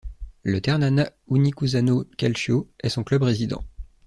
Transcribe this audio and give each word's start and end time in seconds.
Le 0.41 0.59
Ternana 0.61 1.11
Unicusano 1.29 2.05
Calcio 2.17 2.67
est 2.79 2.89
son 2.89 3.03
club 3.03 3.21
résident. 3.21 3.63